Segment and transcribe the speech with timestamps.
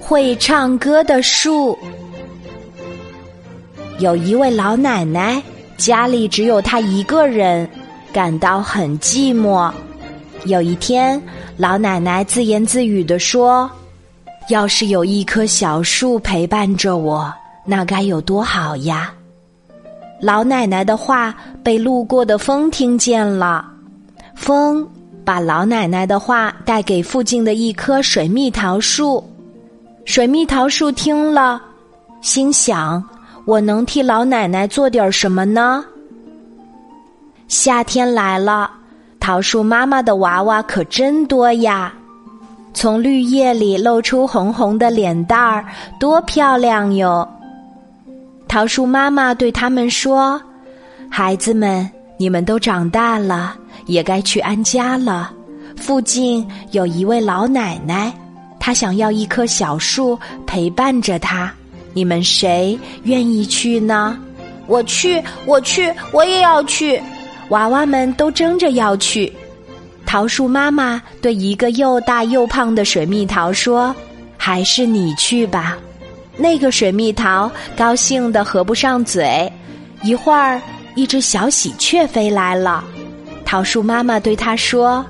[0.00, 1.78] 会唱歌的树。
[3.98, 5.42] 有一位老奶奶，
[5.76, 7.68] 家里只有她一个人，
[8.12, 9.70] 感到很寂寞。
[10.46, 11.20] 有一天，
[11.56, 13.70] 老奶奶自言自语地说
[14.48, 17.32] ：“要是有一棵小树陪伴着我，
[17.66, 19.12] 那该有多好呀！”
[20.18, 23.66] 老奶奶的话被路过的风听见了，
[24.34, 24.86] 风
[25.30, 29.22] 把老奶奶的话带给附近的一棵水蜜桃树。
[30.04, 31.62] 水蜜桃树听了，
[32.20, 33.00] 心想
[33.46, 35.84] ：“我能替老奶奶做点什么呢？”
[37.46, 38.68] 夏天来了，
[39.20, 41.94] 桃树妈妈的娃娃可真多呀！
[42.74, 45.64] 从绿叶里露出红红的脸蛋儿，
[46.00, 47.28] 多漂亮哟！
[48.48, 50.42] 桃树妈妈对他们说
[51.08, 51.88] ：“孩子们，
[52.20, 53.56] 你们都长大了，
[53.86, 55.32] 也该去安家了。
[55.74, 58.12] 附近有一位老奶奶，
[58.58, 61.50] 她想要一棵小树陪伴着她。
[61.94, 64.18] 你们谁愿意去呢
[64.68, 67.00] ？”“我去，我去，我也要去！”
[67.48, 69.32] 娃娃们都争着要去。
[70.04, 73.96] 桃树妈妈对一个又大又胖的水蜜桃说
[74.36, 75.78] ：“还是你去吧。”
[76.36, 79.50] 那个水蜜桃高兴的合不上嘴，
[80.02, 80.60] 一会儿，
[80.94, 82.84] 一只小喜鹊飞来了。
[83.44, 85.04] 桃树妈妈对它说：“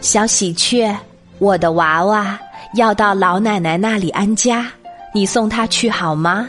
[0.00, 0.96] 小喜鹊，
[1.38, 2.38] 我的娃娃
[2.74, 4.66] 要到老奶奶那里安家，
[5.12, 6.48] 你送它去好吗？”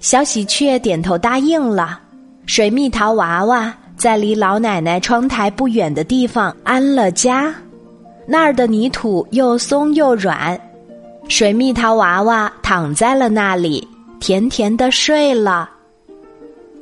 [0.00, 2.00] 小喜鹊点头答应了。
[2.46, 7.54] 水蜜桃娃娃在离老奶奶窗台不远的地方安了家，
[8.26, 10.60] 那儿的泥土又松又软。
[11.28, 13.86] 水蜜桃娃娃躺在了那里，
[14.20, 15.70] 甜甜的睡了。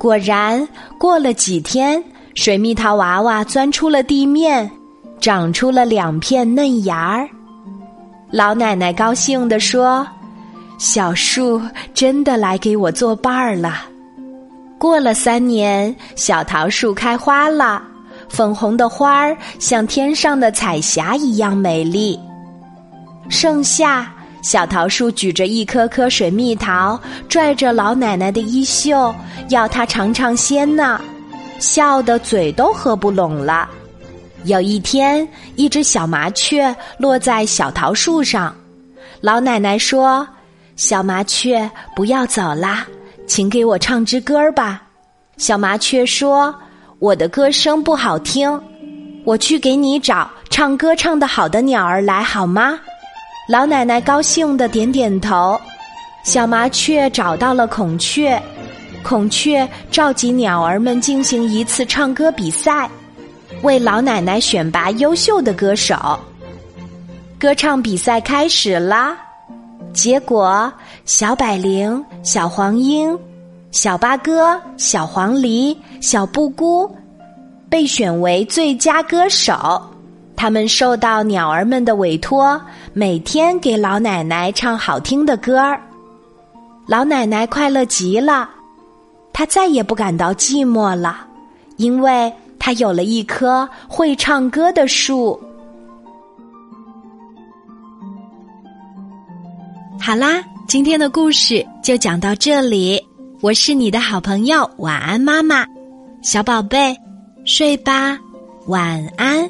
[0.03, 2.03] 果然，过了几天，
[2.35, 4.69] 水蜜桃娃娃钻出了地面，
[5.21, 7.25] 长出了两片嫩芽儿。
[8.29, 10.05] 老奶奶高兴地说
[10.77, 11.61] ：“小树
[11.93, 13.83] 真的来给我作伴儿了。”
[14.77, 17.81] 过了三年，小桃树开花了，
[18.27, 22.19] 粉红的花儿像天上的彩霞一样美丽。
[23.29, 24.11] 盛夏。
[24.43, 26.99] 小桃树举着一颗颗水蜜桃，
[27.29, 29.15] 拽着老奶奶的衣袖，
[29.49, 30.99] 要她尝尝鲜呢，
[31.59, 33.69] 笑得嘴都合不拢了。
[34.43, 38.53] 有一天，一只小麻雀落在小桃树上，
[39.21, 40.27] 老奶奶说
[40.75, 42.85] ：“小麻雀，不要走啦，
[43.25, 44.83] 请给我唱支歌吧。”
[45.37, 46.53] 小麻雀说
[46.99, 48.61] ：“我的歌声不好听，
[49.23, 52.77] 我去给你找唱歌唱得好的鸟儿来好吗？”
[53.45, 55.59] 老奶奶高兴的点点头，
[56.23, 58.41] 小麻雀找到了孔雀，
[59.03, 62.89] 孔雀召集鸟儿们进行一次唱歌比赛，
[63.61, 66.17] 为老奶奶选拔优秀的歌手。
[67.37, 69.17] 歌唱比赛开始啦，
[69.91, 70.71] 结果
[71.03, 73.17] 小百灵、小黄莺、
[73.71, 76.89] 小八哥、小黄鹂、小布谷
[77.69, 79.81] 被选为最佳歌手。
[80.43, 82.61] 他们受到鸟儿们的委托，
[82.91, 85.81] 每天给老奶奶唱好听的歌儿。
[86.85, 88.49] 老奶奶快乐极了，
[89.31, 91.25] 她再也不感到寂寞了，
[91.77, 95.41] 因为她有了一棵会唱歌的树。
[99.97, 103.01] 好啦，今天的故事就讲到这里。
[103.39, 105.65] 我是你的好朋友，晚安，妈妈，
[106.21, 106.93] 小宝贝，
[107.45, 108.19] 睡吧，
[108.67, 109.49] 晚安。